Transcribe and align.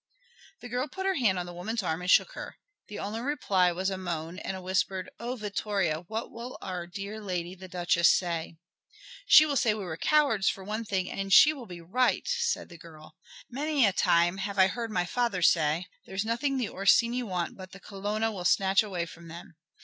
The 0.61 0.67
girl 0.67 0.87
put 0.87 1.05
her 1.05 1.13
hand 1.13 1.37
on 1.37 1.45
the 1.45 1.53
woman's 1.53 1.83
arm 1.83 2.01
and 2.01 2.09
shook 2.09 2.31
her. 2.31 2.57
The 2.87 2.97
only 2.97 3.19
reply 3.21 3.71
was 3.71 3.91
a 3.91 3.99
moan 3.99 4.39
and 4.39 4.57
a 4.57 4.61
whispered, 4.63 5.11
"Oh, 5.19 5.35
Vittoria, 5.35 6.05
what 6.07 6.31
will 6.31 6.57
our 6.59 6.87
dear 6.87 7.21
lady 7.21 7.53
the 7.53 7.67
Duchess 7.67 8.09
say?" 8.09 8.57
"She 9.27 9.45
will 9.45 9.55
say 9.55 9.75
we 9.75 9.83
were 9.85 9.97
cowards 9.97 10.49
for 10.49 10.63
one 10.63 10.85
thing, 10.85 11.07
and 11.11 11.31
she 11.31 11.53
will 11.53 11.67
be 11.67 11.81
right," 11.81 12.27
said 12.27 12.69
the 12.69 12.79
girl. 12.79 13.15
"Many 13.47 13.85
a 13.85 13.93
time 13.93 14.37
have 14.37 14.57
I 14.57 14.65
heard 14.65 14.89
my 14.89 15.05
father 15.05 15.43
say, 15.43 15.85
'There's 16.07 16.25
nothing 16.25 16.57
the 16.57 16.67
Orsini 16.69 17.21
want 17.21 17.55
but 17.55 17.71
the 17.71 17.79
Colonna 17.79 18.31
will 18.31 18.43
snatch 18.43 18.81
away 18.81 19.05
from 19.05 19.27
them.' 19.27 19.55